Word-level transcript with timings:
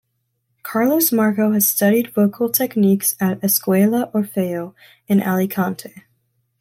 Carlos 0.63 1.11
Marco 1.11 1.51
has 1.51 1.67
studied 1.67 2.11
vocal 2.11 2.49
techniques 2.49 3.15
at 3.19 3.39
"Escuela 3.41 4.09
Orfeo" 4.15 4.73
in 5.05 5.21
Alicante. 5.21 6.05